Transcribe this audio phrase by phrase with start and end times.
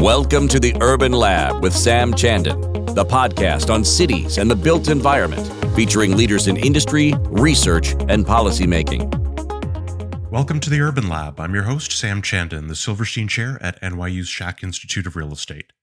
[0.00, 4.88] Welcome to the Urban Lab with Sam Chandan, the podcast on cities and the built
[4.88, 9.10] environment, featuring leaders in industry, research, and policymaking.
[10.30, 11.38] Welcome to the Urban Lab.
[11.38, 15.74] I'm your host, Sam Chandan, the Silverstein Chair at NYU's Schack Institute of Real Estate.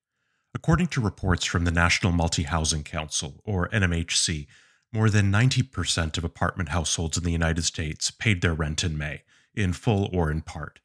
[0.55, 4.47] According to reports from the National Multi Housing Council, or NMHC,
[4.91, 9.21] more than 90% of apartment households in the United States paid their rent in May,
[9.53, 10.79] in full or in part.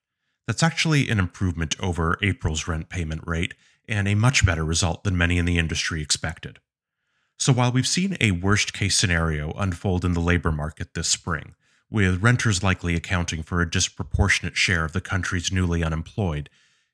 [0.52, 3.54] That's actually an improvement over April's rent payment rate
[3.88, 6.58] and a much better result than many in the industry expected.
[7.38, 11.54] So while we've seen a worst case scenario unfold in the labor market this spring,
[11.90, 16.50] with renters likely accounting for a disproportionate share of the country's newly unemployed,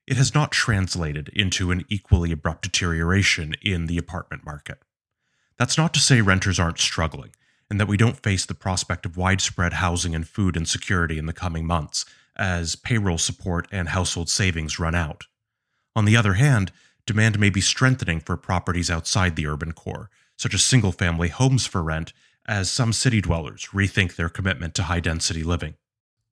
[0.06, 4.78] it has not translated into an equally abrupt deterioration in the apartment market.
[5.56, 7.32] That's not to say renters aren't struggling,
[7.68, 11.32] and that we don't face the prospect of widespread housing and food insecurity in the
[11.32, 12.04] coming months,
[12.38, 15.24] as payroll support and household savings run out.
[15.96, 16.72] On the other hand,
[17.06, 21.66] demand may be strengthening for properties outside the urban core, such as single family homes
[21.66, 22.12] for rent,
[22.46, 25.74] as some city dwellers rethink their commitment to high density living.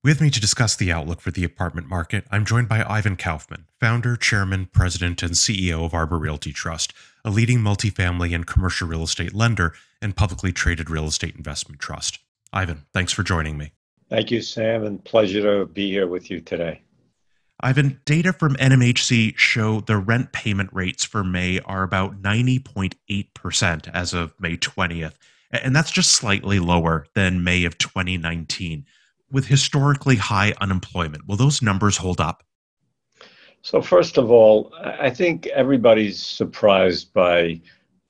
[0.04, 3.66] With me to discuss the outlook for the apartment market, I'm joined by Ivan Kaufman,
[3.80, 6.92] founder, chairman, president, and CEO of Arbor Realty Trust,
[7.24, 12.20] a leading multifamily and commercial real estate lender and publicly traded real estate investment trust.
[12.52, 13.72] Ivan, thanks for joining me.
[14.08, 16.82] Thank you, Sam, and pleasure to be here with you today.
[17.60, 24.12] Ivan, data from NMHC show the rent payment rates for May are about 90.8% as
[24.12, 25.14] of May 20th,
[25.50, 28.84] and that's just slightly lower than May of 2019.
[29.32, 32.44] With historically high unemployment, will those numbers hold up?
[33.62, 37.60] So, first of all, I think everybody's surprised by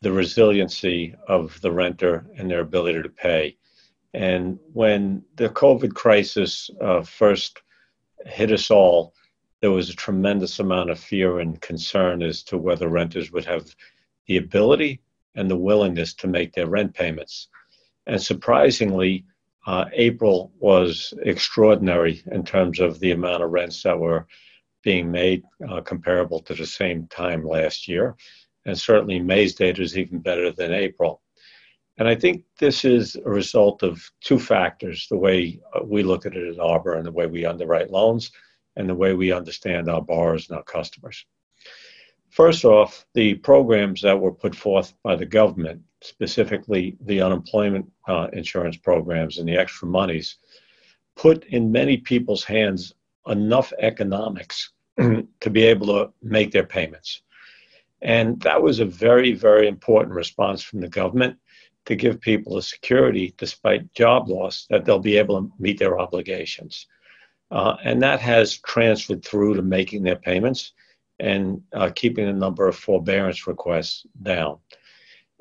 [0.02, 3.56] the resiliency of the renter and their ability to pay.
[4.16, 7.60] And when the COVID crisis uh, first
[8.24, 9.12] hit us all,
[9.60, 13.76] there was a tremendous amount of fear and concern as to whether renters would have
[14.26, 15.02] the ability
[15.34, 17.48] and the willingness to make their rent payments.
[18.06, 19.26] And surprisingly,
[19.66, 24.26] uh, April was extraordinary in terms of the amount of rents that were
[24.82, 28.16] being made uh, comparable to the same time last year.
[28.64, 31.20] And certainly May's data is even better than April.
[31.98, 36.26] And I think this is a result of two factors the way uh, we look
[36.26, 38.30] at it at Arbor and the way we underwrite loans
[38.76, 41.24] and the way we understand our borrowers and our customers.
[42.28, 48.28] First off, the programs that were put forth by the government, specifically the unemployment uh,
[48.34, 50.36] insurance programs and the extra monies,
[51.16, 52.92] put in many people's hands
[53.26, 57.22] enough economics to be able to make their payments.
[58.02, 61.38] And that was a very, very important response from the government
[61.86, 65.98] to give people a security, despite job loss, that they'll be able to meet their
[65.98, 66.86] obligations.
[67.50, 70.72] Uh, and that has transferred through to making their payments
[71.20, 74.58] and uh, keeping the number of forbearance requests down.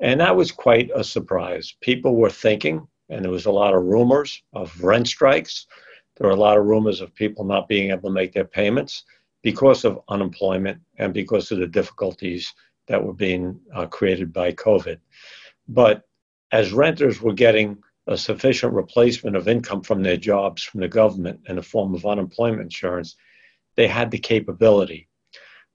[0.00, 1.74] And that was quite a surprise.
[1.80, 5.66] People were thinking, and there was a lot of rumors of rent strikes.
[6.16, 9.04] There were a lot of rumors of people not being able to make their payments
[9.42, 12.52] because of unemployment and because of the difficulties
[12.86, 14.98] that were being uh, created by COVID.
[15.68, 16.04] But
[16.56, 21.38] as renters were getting a sufficient replacement of income from their jobs from the government
[21.48, 23.14] in the form of unemployment insurance,
[23.74, 25.06] they had the capability.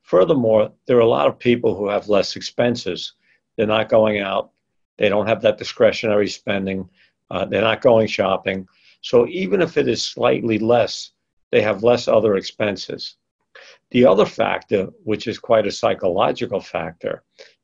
[0.02, 3.14] Furthermore, there are a lot of people who have less expenses.
[3.56, 4.50] They're not going out,
[4.98, 6.90] they don't have that discretionary spending,
[7.30, 8.68] uh, they're not going shopping.
[9.02, 11.12] So even if it is slightly less,
[11.52, 13.18] they have less other expenses.
[13.92, 17.24] The other factor, which is quite a psychological factor,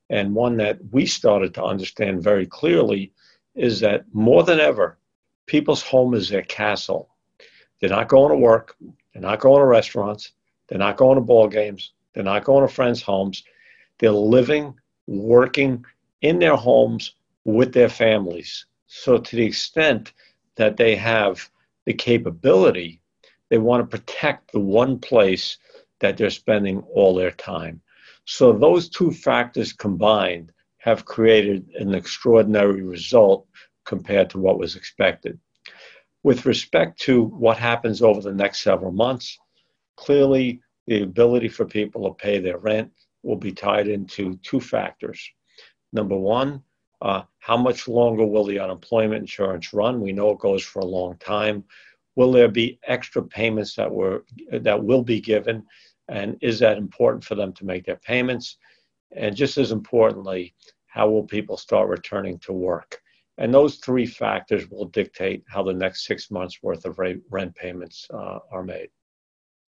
[0.10, 3.12] and one that we started to understand very clearly
[3.56, 4.98] is that more than ever,
[5.46, 7.10] people's home is their castle.
[7.80, 8.76] They're not going to work,
[9.14, 10.32] they're not going to restaurants,
[10.68, 13.44] they're not going to ball games, they're not going to friends' homes.
[14.00, 14.74] They're living,
[15.06, 15.86] working
[16.22, 17.16] in their homes
[17.46, 18.66] with their families.
[18.88, 20.14] So, to the extent
[20.56, 21.50] that they have
[21.86, 23.02] the capability,
[23.50, 25.58] they want to protect the one place
[26.00, 27.82] that they're spending all their time.
[28.28, 33.48] So those two factors combined have created an extraordinary result
[33.86, 35.40] compared to what was expected.
[36.24, 39.38] With respect to what happens over the next several months,
[39.96, 42.92] clearly the ability for people to pay their rent
[43.24, 45.26] will be tied into two factors.
[45.94, 46.62] Number one,
[47.02, 50.02] uh, how much longer will the unemployment insurance run?
[50.02, 51.64] We know it goes for a long time.
[52.18, 55.66] Will there be extra payments that were that will be given
[56.08, 58.58] and is that important for them to make their payments?
[59.16, 60.54] And just as importantly,
[60.88, 63.00] how will people start returning to work?
[63.38, 68.08] And those three factors will dictate how the next six months worth of rent payments
[68.12, 68.90] uh, are made.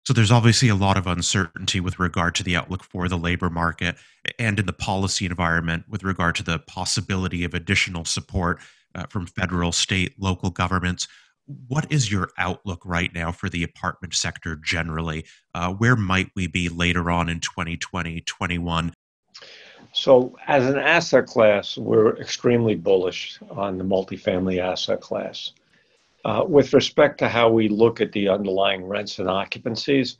[0.06, 3.48] So there's obviously a lot of uncertainty with regard to the outlook for the labor
[3.48, 3.96] market
[4.38, 8.60] and in the policy environment with regard to the possibility of additional support
[8.94, 11.08] uh, from federal, state, local governments.
[11.46, 15.26] What is your outlook right now for the apartment sector generally?
[15.54, 18.94] Uh, where might we be later on in 2020, 21?
[19.92, 25.52] So, as an asset class, we're extremely bullish on the multifamily asset class.
[26.24, 30.16] Uh, with respect to how we look at the underlying rents and occupancies,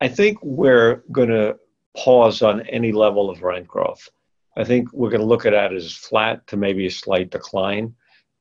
[0.00, 1.58] I think we're going to
[1.96, 4.08] pause on any level of rent growth.
[4.56, 7.94] I think we're going to look at that as flat to maybe a slight decline.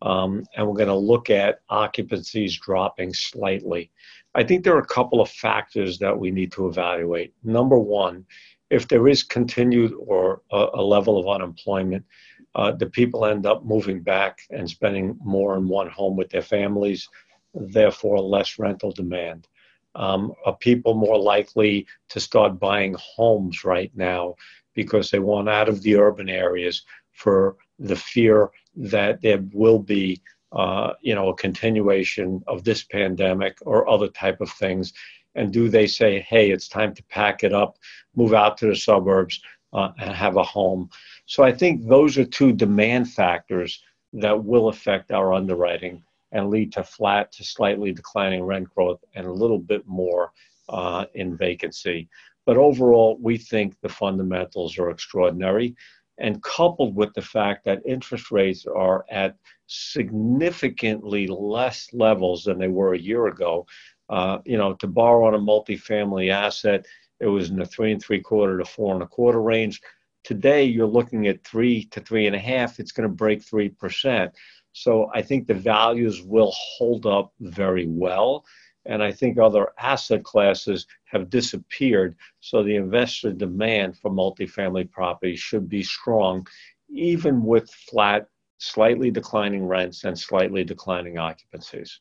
[0.06, 3.92] Um, and we're going to look at occupancies dropping slightly.
[4.36, 7.34] I think there are a couple of factors that we need to evaluate.
[7.44, 8.24] Number one,
[8.70, 12.06] if there is continued or a, a level of unemployment,
[12.54, 16.44] uh, the people end up moving back and spending more in one home with their
[16.44, 17.10] families,
[17.56, 19.48] therefore less rental demand.
[19.96, 24.36] Um, are people more likely to start buying homes right now
[24.76, 30.22] because they want out of the urban areas for the fear that there will be
[30.52, 34.94] uh, you know a continuation of this pandemic or other type of things
[35.36, 37.78] and do they say hey it's time to pack it up
[38.16, 39.42] move out to the suburbs
[39.74, 40.90] uh, and have a home
[41.26, 43.84] so I think those are two demand factors
[44.14, 49.26] that will affect our underwriting and lead to flat to slightly declining rent growth and
[49.26, 50.32] a little bit more
[50.70, 52.10] uh, in vacancy.
[52.46, 55.76] But overall, we think the fundamentals are extraordinary.
[56.18, 59.36] And coupled with the fact that interest rates are at
[59.68, 63.66] significantly less levels than they were a year ago,
[64.10, 66.86] uh, you know, to borrow on a multifamily asset,
[67.20, 69.82] it was in the three and three quarter to four and a quarter range.
[70.24, 72.80] Today, you're looking at three to three and a half.
[72.80, 74.32] It's going to break 3%.
[74.72, 78.44] So I think the values will hold up very well.
[78.86, 82.16] And I think other asset classes have disappeared.
[82.40, 86.46] So the investor demand for multifamily property should be strong,
[86.90, 88.28] even with flat,
[88.58, 92.00] slightly declining rents and slightly declining occupancies.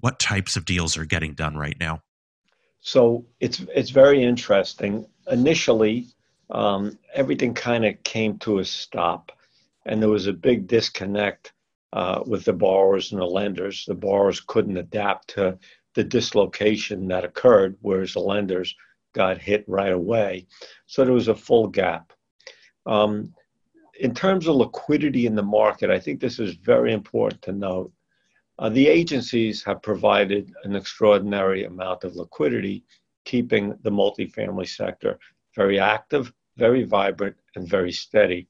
[0.00, 2.02] What types of deals are getting done right now?
[2.80, 5.06] So it's it's very interesting.
[5.30, 6.08] Initially,
[6.50, 9.30] um, everything kind of came to a stop,
[9.86, 11.52] and there was a big disconnect
[11.92, 13.84] uh, with the borrowers and the lenders.
[13.86, 15.58] The borrowers couldn't adapt to
[15.94, 18.74] the dislocation that occurred, whereas the lenders
[19.14, 20.46] got hit right away.
[20.86, 22.12] So there was a full gap.
[22.86, 23.34] Um,
[24.00, 27.92] in terms of liquidity in the market, I think this is very important to note.
[28.58, 32.84] Uh, the agencies have provided an extraordinary amount of liquidity,
[33.24, 35.18] keeping the multifamily sector
[35.54, 38.48] very active very vibrant and very steady.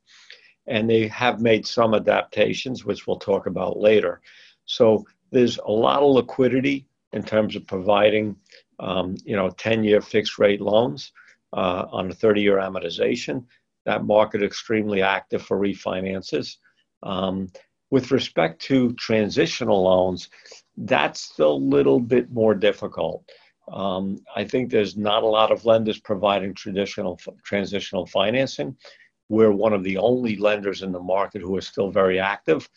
[0.66, 4.20] And they have made some adaptations, which we'll talk about later.
[4.64, 8.36] So there's a lot of liquidity in terms of providing,
[8.78, 11.12] um, you know, 10-year fixed rate loans
[11.52, 13.44] uh, on a 30-year amortization.
[13.84, 16.56] That market extremely active for refinances.
[17.02, 17.50] Um,
[17.90, 20.30] with respect to transitional loans,
[20.76, 23.28] that's a little bit more difficult.
[23.70, 28.76] Um, I think there's not a lot of lenders providing traditional transitional financing.
[29.28, 32.68] We're one of the only lenders in the market who are still very active.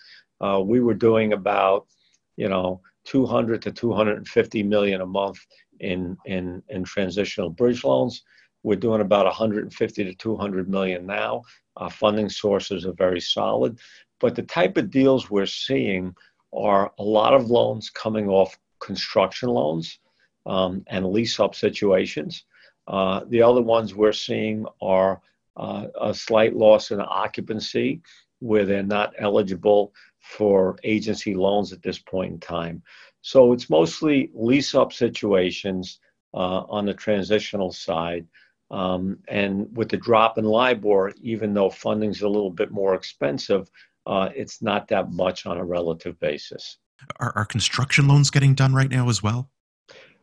[0.42, 1.88] Uh, we were doing about,
[2.36, 5.40] you know, 200 to 250 million a month
[5.80, 8.24] in in in transitional bridge loans.
[8.64, 11.44] We're doing about 150 to 200 million now.
[11.78, 13.80] Our funding sources are very solid,
[14.20, 16.16] but the type of deals we're seeing
[16.54, 20.00] are a lot of loans coming off construction loans
[20.46, 22.46] um, and lease up situations.
[22.88, 25.22] Uh, the other ones we're seeing are
[25.58, 28.02] uh, a slight loss in occupancy
[28.40, 29.94] where they're not eligible
[30.26, 32.82] for agency loans at this point in time.
[33.22, 36.00] So it's mostly lease up situations
[36.34, 38.26] uh, on the transitional side.
[38.72, 43.70] Um, and with the drop in LIBOR, even though funding's a little bit more expensive,
[44.08, 46.78] uh, it's not that much on a relative basis.
[47.20, 49.50] Are, are construction loans getting done right now as well?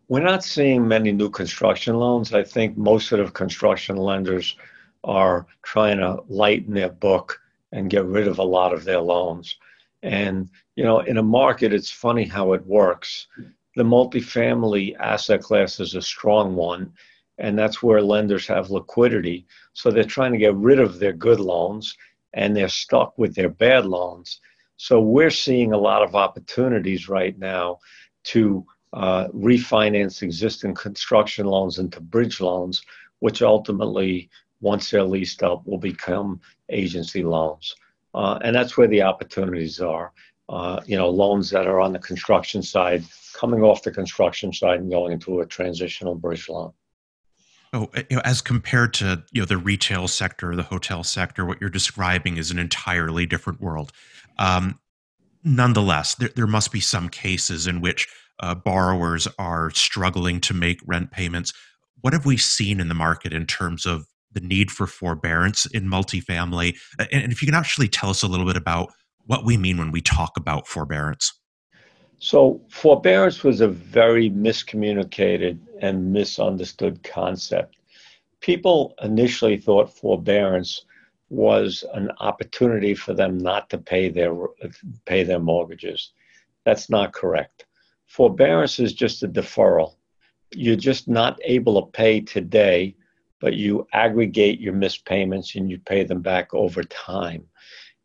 [0.08, 2.34] We're not seeing many new construction loans.
[2.34, 4.56] I think most of the construction lenders
[5.04, 7.40] are trying to lighten their book
[7.72, 9.56] and get rid of a lot of their loans.
[10.02, 13.28] And, you know, in a market, it's funny how it works.
[13.76, 16.92] The multifamily asset class is a strong one,
[17.38, 19.46] and that's where lenders have liquidity.
[19.72, 21.96] So they're trying to get rid of their good loans
[22.34, 24.40] and they're stuck with their bad loans.
[24.76, 27.78] So we're seeing a lot of opportunities right now
[28.24, 32.82] to uh, refinance existing construction loans into bridge loans,
[33.20, 34.28] which ultimately,
[34.60, 37.74] once they're leased up, will become agency loans.
[38.14, 40.12] Uh, and that's where the opportunities are.
[40.48, 43.04] uh, you know, loans that are on the construction side,
[43.34, 46.72] coming off the construction side and going into a transitional bridge loan.
[47.72, 51.58] Oh, you know, as compared to you know the retail sector, the hotel sector, what
[51.60, 53.92] you're describing is an entirely different world.
[54.38, 54.78] Um,
[55.42, 58.08] nonetheless, there, there must be some cases in which
[58.40, 61.54] uh, borrowers are struggling to make rent payments.
[62.02, 65.84] What have we seen in the market in terms of the need for forbearance in
[65.84, 66.76] multifamily?
[66.98, 68.92] And, and if you can actually tell us a little bit about
[69.26, 71.32] what we mean when we talk about forbearance.
[72.18, 77.76] So, forbearance was a very miscommunicated and misunderstood concept.
[78.40, 80.84] People initially thought forbearance
[81.30, 84.34] was an opportunity for them not to pay their
[85.06, 86.12] pay their mortgages.
[86.64, 87.64] That's not correct.
[88.06, 89.94] Forbearance is just a deferral.
[90.54, 92.94] You're just not able to pay today,
[93.42, 97.44] but you aggregate your missed payments and you pay them back over time.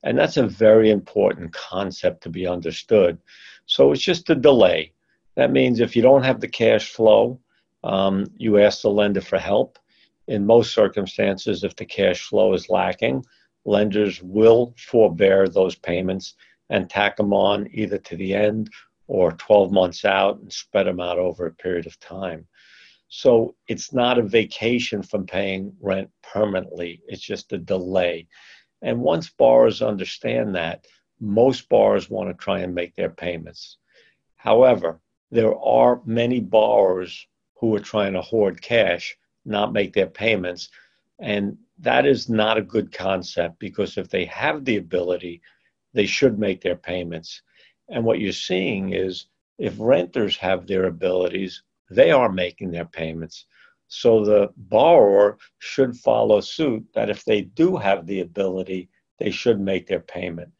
[0.02, 3.20] And that's a very important concept to be understood.
[3.68, 4.94] So it's just a delay.
[5.36, 7.40] That means if you don't have the cash flow,
[7.84, 9.78] um, you ask the lender for help.
[10.28, 13.24] In most circumstances, if the cash flow is lacking,
[13.64, 16.34] lenders will forbear those payments
[16.72, 18.72] and tack them on either to the end
[19.06, 22.48] or 12 months out and spread them out over a period of time.
[23.10, 28.28] So it's not a vacation from paying rent permanently, it's just a delay.
[28.82, 30.86] And once borrowers understand that,
[31.20, 33.78] most borrowers want to try and make their payments.
[34.36, 40.70] However, there are many borrowers who are trying to hoard cash, not make their payments.
[41.20, 45.42] And that is not a good concept because if they have the ability,
[45.94, 47.42] they should make their payments.
[47.90, 49.26] And what you're seeing is
[49.58, 53.46] if renters have their abilities, they are making their payments.
[53.88, 59.60] So the borrower should follow suit that if they do have the ability, they should
[59.60, 60.52] make their payment.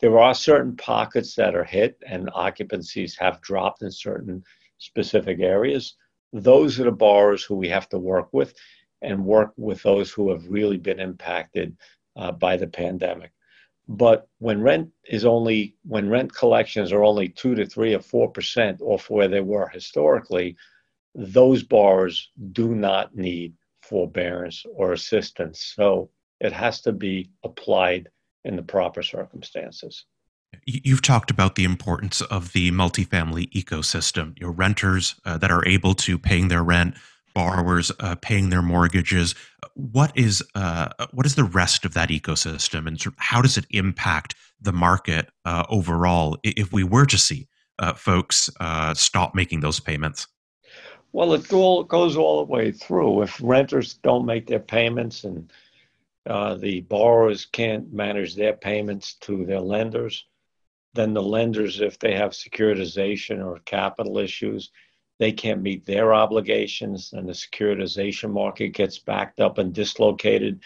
[0.00, 4.42] There are certain pockets that are hit and occupancies have dropped in certain
[4.78, 5.94] specific areas.
[6.32, 8.54] Those are the borrowers who we have to work with
[9.00, 11.76] and work with those who have really been impacted
[12.16, 13.32] uh, by the pandemic.
[13.88, 18.30] But when rent is only, when rent collections are only two to three or four
[18.30, 20.56] percent off where they were historically,
[21.14, 25.72] those borrowers do not need forbearance or assistance.
[25.76, 26.10] So
[26.40, 28.08] it has to be applied
[28.44, 30.04] in the proper circumstances.
[30.66, 34.38] You've talked about the importance of the multifamily ecosystem.
[34.38, 36.94] Your renters uh, that are able to paying their rent,
[37.34, 39.34] borrowers uh, paying their mortgages.
[39.74, 43.56] What is uh, what is the rest of that ecosystem, and sort of how does
[43.56, 47.48] it impact the market uh, overall if we were to see
[47.78, 50.26] uh, folks uh, stop making those payments?
[51.12, 53.22] Well, it all, goes all the way through.
[53.22, 55.52] If renters don't make their payments and
[56.26, 60.24] uh, the borrowers can't manage their payments to their lenders,
[60.94, 64.70] then the lenders, if they have securitization or capital issues,
[65.18, 70.60] they can't meet their obligations, and the securitization market gets backed up and dislocated,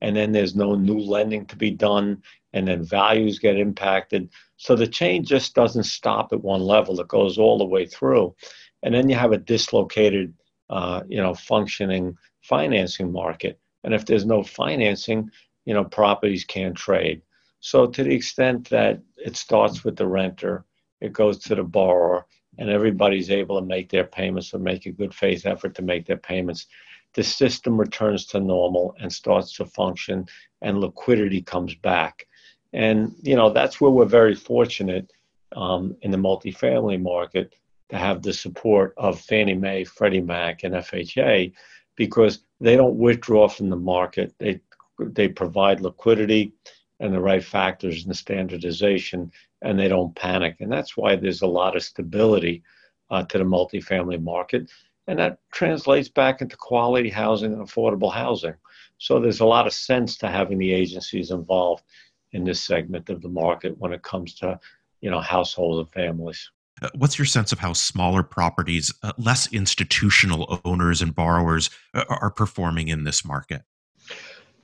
[0.00, 4.30] and then there's no new lending to be done, and then values get impacted.
[4.56, 8.34] So the chain just doesn't stop at one level; it goes all the way through
[8.82, 10.34] and then you have a dislocated,
[10.70, 13.58] uh, you know, functioning financing market.
[13.84, 15.30] And if there's no financing,
[15.64, 17.22] you know, properties can't trade.
[17.60, 20.64] So to the extent that it starts with the renter,
[21.00, 22.26] it goes to the borrower,
[22.58, 26.06] and everybody's able to make their payments or make a good faith effort to make
[26.06, 26.66] their payments,
[27.14, 30.26] the system returns to normal and starts to function,
[30.60, 32.26] and liquidity comes back.
[32.72, 35.10] And you know that's where we're very fortunate
[35.56, 37.54] um, in the multifamily market
[37.88, 41.52] to have the support of Fannie Mae, Freddie Mac, and FHA
[41.96, 44.34] because they don't withdraw from the market.
[44.38, 44.60] They,
[45.00, 46.52] they provide liquidity
[47.00, 49.30] and the right factors and the standardization,
[49.62, 50.56] and they don't panic.
[50.60, 52.62] And that's why there's a lot of stability
[53.10, 54.70] uh, to the multifamily market.
[55.06, 58.54] And that translates back into quality housing and affordable housing.
[58.98, 61.84] So there's a lot of sense to having the agencies involved
[62.32, 64.58] in this segment of the market when it comes to,
[65.00, 66.50] you know, households and families.
[66.82, 72.04] Uh, what's your sense of how smaller properties, uh, less institutional owners and borrowers uh,
[72.08, 73.62] are performing in this market?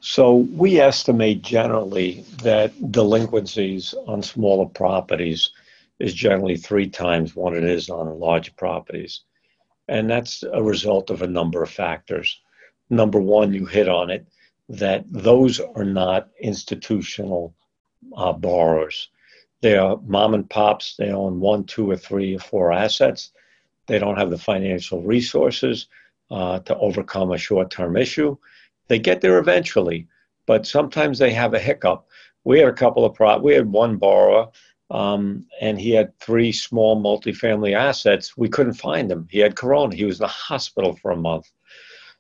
[0.07, 5.51] So, we estimate generally that delinquencies on smaller properties
[5.99, 9.23] is generally three times what it is on larger properties.
[9.89, 12.39] And that's a result of a number of factors.
[12.91, 14.27] Number one, you hit on it,
[14.69, 17.55] that those are not institutional
[18.15, 19.09] uh, borrowers.
[19.63, 20.97] They are mom and pops.
[20.97, 23.31] They own one, two, or three, or four assets.
[23.87, 25.87] They don't have the financial resources
[26.31, 28.37] uh, to overcome a short term issue.
[28.89, 30.09] They get there eventually,
[30.47, 32.07] but sometimes they have a hiccup.
[32.45, 34.49] We had a couple of pro- we had one borrower
[34.91, 38.37] um, and he had three small multifamily assets.
[38.37, 39.27] We couldn't find him.
[39.31, 39.95] He had corona.
[39.95, 41.51] He was in the hospital for a month.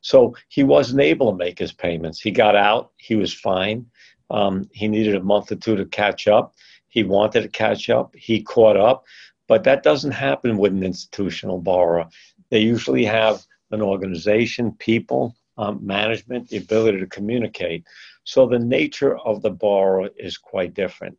[0.00, 2.20] So he wasn't able to make his payments.
[2.20, 2.92] He got out.
[2.96, 3.86] He was fine.
[4.30, 6.54] Um, he needed a month or two to catch up.
[6.88, 8.14] He wanted to catch up.
[8.16, 9.04] He caught up.
[9.46, 12.08] But that doesn't happen with an institutional borrower.
[12.50, 17.84] They usually have an organization, people, um, management, the ability to communicate.
[18.24, 21.16] So the nature of the borrower is quite different.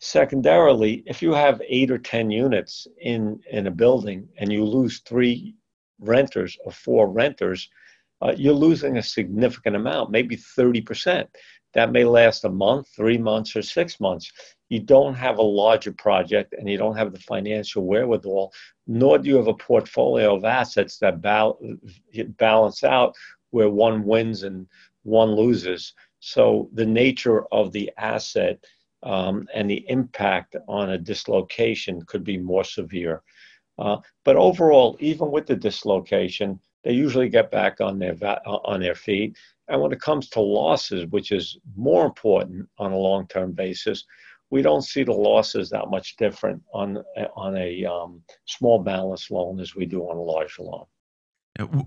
[0.00, 5.00] Secondarily, if you have eight or 10 units in, in a building and you lose
[5.00, 5.54] three
[6.00, 7.68] renters or four renters,
[8.22, 11.26] uh, you're losing a significant amount, maybe 30%.
[11.74, 14.32] That may last a month, three months, or six months.
[14.70, 18.52] You don't have a larger project and you don't have the financial wherewithal,
[18.86, 21.60] nor do you have a portfolio of assets that bal-
[22.38, 23.14] balance out
[23.50, 24.66] where one wins and
[25.02, 25.94] one loses.
[26.20, 28.64] So the nature of the asset
[29.02, 33.22] um, and the impact on a dislocation could be more severe.
[33.78, 38.80] Uh, but overall, even with the dislocation, they usually get back on their va- on
[38.80, 39.36] their feet.
[39.68, 44.04] And when it comes to losses, which is more important on a long-term basis,
[44.50, 47.02] we don't see the losses that much different on
[47.36, 50.84] on a um, small balance loan as we do on a large loan.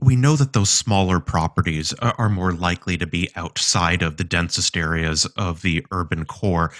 [0.01, 4.75] We know that those smaller properties are more likely to be outside of the densest
[4.75, 6.71] areas of the urban core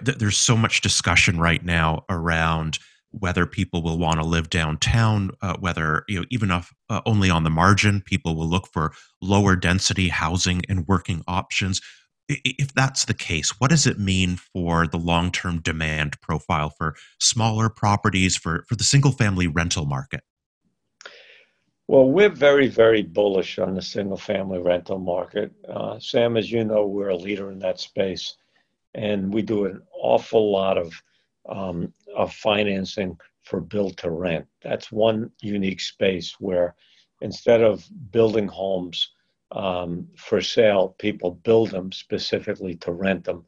[0.00, 2.78] there's so much discussion right now around
[3.10, 7.28] whether people will want to live downtown, uh, whether you know even if uh, only
[7.28, 11.80] on the margin, people will look for lower density housing and working options.
[12.28, 16.94] If that's the case, what does it mean for the long term demand profile for
[17.20, 20.22] smaller properties for for the single family rental market?
[21.88, 25.52] Well, we're very, very bullish on the single family rental market.
[25.68, 28.36] Uh, Sam, as you know, we're a leader in that space
[28.94, 30.92] and we do an awful lot of
[31.48, 34.46] um, of financing for build to rent.
[34.62, 36.76] That's one unique space where
[37.20, 39.10] instead of building homes
[39.50, 43.44] um, for sale, people build them specifically to rent them.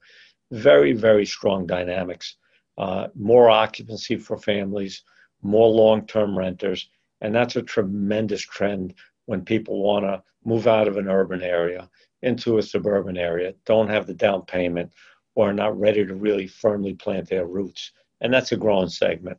[0.51, 2.37] Very, very strong dynamics.
[2.77, 5.05] Uh, more occupancy for families,
[5.43, 6.89] more long term renters.
[7.21, 8.95] And that's a tremendous trend
[9.27, 11.89] when people want to move out of an urban area
[12.23, 14.93] into a suburban area, don't have the down payment,
[15.35, 17.93] or are not ready to really firmly plant their roots.
[18.21, 19.39] And that's a growing segment.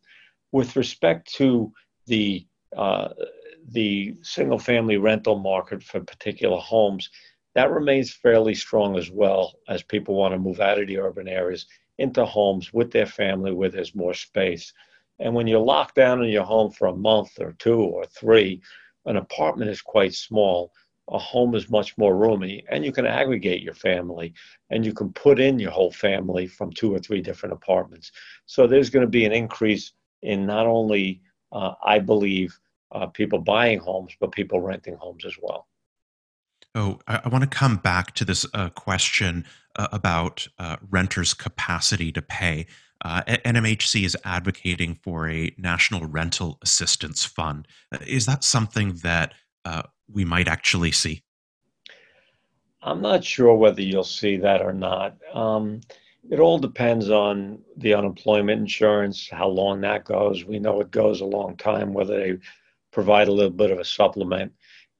[0.52, 1.72] With respect to
[2.06, 3.10] the uh,
[3.70, 7.10] the single family rental market for particular homes,
[7.56, 11.28] that remains fairly strong as well as people want to move out of the urban
[11.28, 11.66] areas
[11.98, 14.74] into homes with their family where there's more space.
[15.20, 18.62] And when you're locked down in your home for a month or two or three,
[19.06, 20.72] an apartment is quite small
[21.10, 24.34] a home is much more roomy and you can aggregate your family
[24.70, 28.12] and you can put in your whole family from two or three different apartments.
[28.46, 29.92] So there's going to be an increase
[30.24, 32.58] in not only, uh, I believe,
[32.92, 35.68] uh, people buying homes, but people renting homes as well.
[36.74, 41.34] Oh, I, I want to come back to this uh, question uh, about uh, renters'
[41.34, 42.66] capacity to pay.
[43.06, 47.68] Uh, NMHC is advocating for a national rental assistance fund.
[48.08, 49.34] Is that something that
[50.12, 51.22] we might actually see?
[52.82, 55.18] I'm not sure whether you'll see that or not.
[55.36, 55.82] Um,
[56.32, 60.44] it all depends on the unemployment insurance, how long that goes.
[60.44, 62.38] We know it goes a long time, whether they
[62.92, 64.52] provide a little bit of a supplement.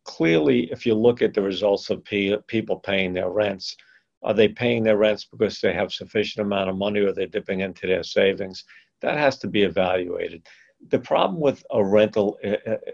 [0.04, 3.76] Clearly, if you look at the results of p- people paying their rents,
[4.24, 7.60] are they paying their rents because they have sufficient amount of money or they're dipping
[7.60, 8.64] into their savings?
[9.02, 10.48] That has to be evaluated
[10.90, 12.38] the problem with a rental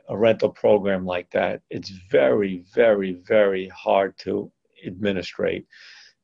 [0.07, 4.51] a rental program like that, it's very, very, very hard to
[4.86, 5.65] administrate.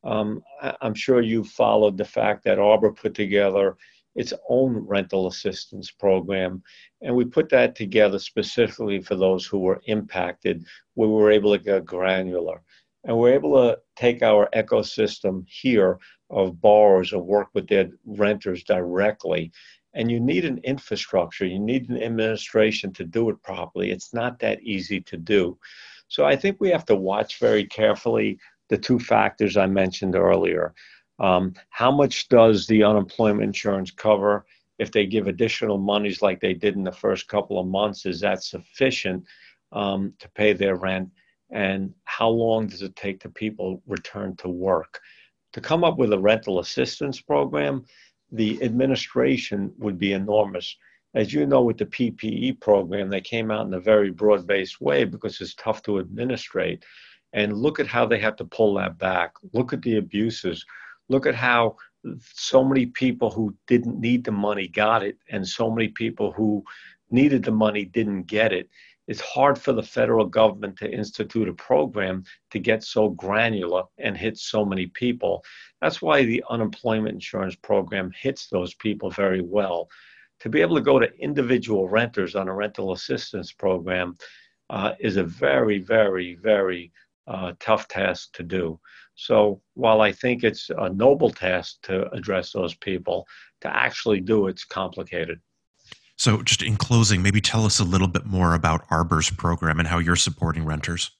[0.04, 0.42] Um,
[0.82, 3.76] I'm sure you followed the fact that Arbor put together
[4.16, 6.64] its own rental assistance program,
[7.02, 10.66] and we put that together specifically for those who were impacted.
[10.96, 12.64] We were able to get granular,
[13.04, 18.64] and we're able to take our ecosystem here of borrowers and work with their renters
[18.64, 19.52] directly
[19.98, 23.90] and you need an infrastructure, you need an administration to do it properly.
[23.90, 25.58] It's not that easy to do.
[26.08, 30.76] So I think we have to watch very carefully the two factors I mentioned earlier.
[31.20, 34.46] Um, how much does the unemployment insurance cover?
[34.78, 38.20] If they give additional monies like they did in the first couple of months, is
[38.20, 39.26] that sufficient
[39.72, 41.10] um, to pay their rent?
[41.52, 45.00] And how long does it take to people return to work?
[45.54, 47.86] To come up with a rental assistance program,
[48.32, 50.76] the administration would be enormous.
[51.16, 54.82] As you know, with the PPE program, they came out in a very broad based
[54.82, 56.84] way because it's tough to administrate.
[57.34, 59.34] And look at how they have to pull that back.
[59.54, 60.66] Look at the abuses.
[61.10, 61.78] Look at how
[62.20, 66.64] so many people who didn't need the money got it, and so many people who
[67.10, 68.70] needed the money didn't get it.
[69.08, 74.18] It's hard for the federal government to institute a program to get so granular and
[74.18, 75.44] hit so many people.
[75.82, 79.90] That's why the unemployment insurance program hits those people very well.
[80.42, 84.18] To be able to go to individual renters on a rental assistance program
[84.70, 86.92] uh, is a very, very, very
[87.28, 88.80] uh, tough task to do.
[89.16, 93.26] So while I think it's a noble task to address those people,
[93.62, 95.40] to actually do it's complicated.
[96.18, 99.88] So, just in closing, maybe tell us a little bit more about Arbor's program and
[99.88, 101.12] how you're supporting renters.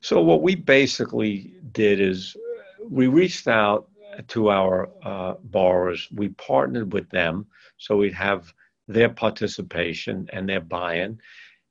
[0.00, 2.36] So, what we basically did is
[2.88, 3.88] we reached out
[4.28, 6.08] to our uh, borrowers.
[6.12, 7.46] We partnered with them
[7.78, 8.52] so we'd have
[8.86, 11.18] their participation and their buy in.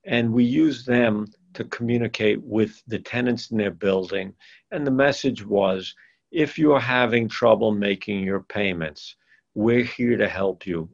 [0.06, 4.34] And we used them to communicate with the tenants in their building.
[4.72, 5.94] And the message was
[6.32, 9.16] if you're having trouble making your payments,
[9.54, 10.90] we're here to help you.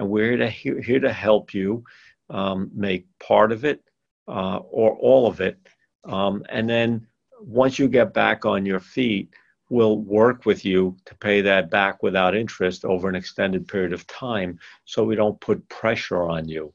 [0.00, 1.84] And we're to, here to help you
[2.30, 3.82] um, make part of it
[4.26, 5.58] uh, or all of it.
[6.04, 7.06] Um, and then
[7.42, 9.28] once you get back on your feet,
[9.68, 14.06] we'll work with you to pay that back without interest over an extended period of
[14.06, 16.72] time so we don't put pressure on you.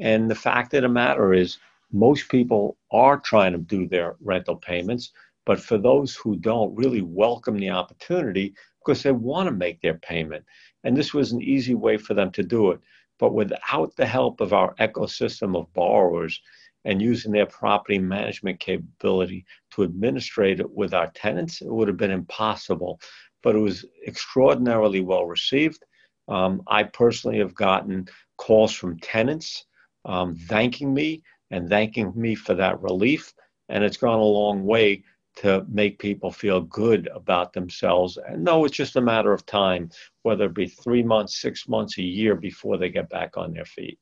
[0.00, 1.58] And the fact of the matter is,
[1.92, 5.12] most people are trying to do their rental payments,
[5.44, 9.94] but for those who don't, really welcome the opportunity because they want to make their
[9.94, 10.44] payment.
[10.84, 12.80] And this was an easy way for them to do it.
[13.18, 16.40] But without the help of our ecosystem of borrowers
[16.84, 21.96] and using their property management capability to administrate it with our tenants, it would have
[21.96, 23.00] been impossible.
[23.42, 25.84] But it was extraordinarily well received.
[26.28, 29.66] Um, I personally have gotten calls from tenants
[30.04, 33.32] um, thanking me and thanking me for that relief.
[33.68, 35.04] And it's gone a long way
[35.36, 39.90] to make people feel good about themselves and no, it's just a matter of time,
[40.22, 43.64] whether it be three months, six months, a year before they get back on their
[43.64, 43.98] feet.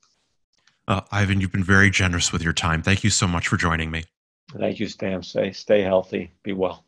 [0.89, 2.83] Uh, Ivan, you've been very generous with your time.
[2.83, 4.05] Thank you so much for joining me.
[4.59, 5.23] Thank you, Stam.
[5.23, 6.33] Stay, stay healthy.
[6.43, 6.85] Be well.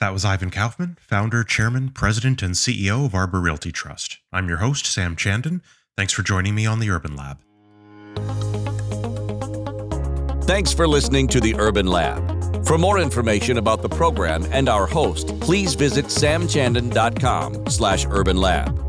[0.00, 4.18] That was Ivan Kaufman, founder, chairman, president, and CEO of Arbor Realty Trust.
[4.32, 5.62] I'm your host, Sam Chandan.
[5.96, 7.38] Thanks for joining me on the Urban Lab.
[10.44, 12.33] Thanks for listening to the Urban Lab.
[12.66, 18.83] For more information about the program and our host, please visit samchandan.com slash urban lab.